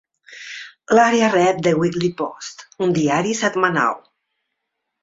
L'àrea 0.99 1.27
rep 1.35 1.61
"The 1.69 1.75
Weekly 1.83 2.11
Post", 2.23 2.67
un 2.87 2.99
diari 2.99 3.39
setmanal. 3.45 4.05